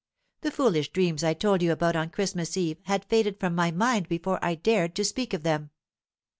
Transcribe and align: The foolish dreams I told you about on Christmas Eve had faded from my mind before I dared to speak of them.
The 0.41 0.49
foolish 0.49 0.91
dreams 0.91 1.23
I 1.23 1.35
told 1.35 1.61
you 1.61 1.71
about 1.71 1.95
on 1.95 2.09
Christmas 2.09 2.57
Eve 2.57 2.79
had 2.85 3.05
faded 3.05 3.39
from 3.39 3.53
my 3.53 3.69
mind 3.69 4.09
before 4.09 4.43
I 4.43 4.55
dared 4.55 4.95
to 4.95 5.05
speak 5.05 5.31
of 5.31 5.43
them. 5.43 5.69